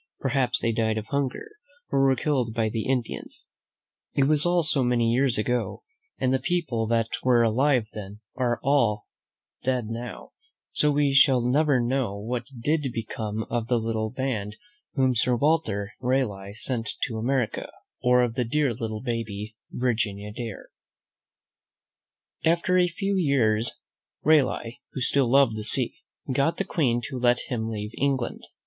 Perhaps 0.19 0.59
they 0.61 0.71
died 0.71 0.97
of 0.97 1.05
hunger 1.11 1.45
or 1.91 2.01
were 2.01 2.15
killed 2.15 2.55
by 2.55 2.69
the 2.69 2.87
Indians. 2.87 3.45
It 4.15 4.23
was 4.23 4.47
all 4.47 4.63
so 4.63 4.83
many, 4.83 5.05
many 5.05 5.11
years 5.11 5.37
ago, 5.37 5.83
and 6.17 6.33
the 6.33 6.39
people 6.39 6.87
that 6.87 7.09
were 7.21 7.43
alive 7.43 7.85
then 7.93 8.19
are 8.35 8.59
now 8.63 8.67
all 8.67 9.07
dead; 9.63 9.89
so 10.71 10.89
we 10.91 11.13
shall 11.13 11.41
never 11.43 11.79
know 11.79 12.17
what 12.17 12.47
did 12.63 12.91
become 12.91 13.43
of 13.43 13.67
the 13.67 13.77
little 13.77 14.09
band 14.09 14.55
whom 14.93 15.13
Sir 15.13 15.35
Walter 15.35 15.93
Raleigh 15.99 16.55
sent 16.55 16.89
to 17.03 17.19
America, 17.19 17.69
or 18.01 18.23
of 18.23 18.33
the 18.33 18.43
dear 18.43 18.73
little 18.73 19.01
baby, 19.03 19.55
Virginia 19.69 20.33
Dare. 20.33 20.69
unnur^tt:— 22.43 22.45
M 22.45 22.49
<^ 22.49 22.49
'«!V 22.49 22.49
■m 22.49 22.49
100 22.49 22.49
THE 22.49 22.49
BOY 22.49 22.49
WHO 22.49 22.49
LOVED 22.49 22.49
THE 22.49 22.53
SEA 22.53 22.53
;S^^ 22.53 22.53
^VM 22.53 22.53
After 22.57 22.77
a 22.79 22.87
few 22.87 23.15
years, 23.17 23.79
Raleigh, 24.23 24.81
who 24.93 25.01
still 25.01 25.29
loved 25.29 25.55
the 25.55 25.63
sea, 25.63 25.95
got 26.33 26.57
the 26.57 26.65
Queen 26.65 27.01
to 27.03 27.19
let 27.19 27.39
him 27.49 27.67
leave 27.69 27.91
England. 27.95 28.47